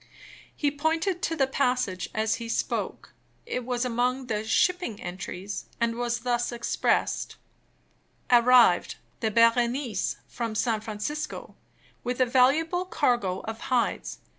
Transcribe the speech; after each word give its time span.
He 0.55 0.71
pointed 0.71 1.21
to 1.21 1.35
the 1.35 1.45
passage 1.45 2.09
as 2.11 2.37
he 2.37 2.49
spoke. 2.49 3.13
It 3.45 3.63
was 3.63 3.85
among 3.85 4.25
the 4.25 4.43
"Shipping 4.43 4.99
Entries," 4.99 5.65
and 5.79 5.93
was 5.95 6.21
thus 6.21 6.51
expressed: 6.51 7.35
"Arrived, 8.31 8.95
the 9.19 9.29
Berenice, 9.29 10.15
from 10.27 10.55
San 10.55 10.81
Francisco, 10.81 11.55
with 12.03 12.19
a 12.19 12.25
valuable 12.25 12.83
cargo 12.85 13.41
of 13.41 13.59
hides. 13.69 14.17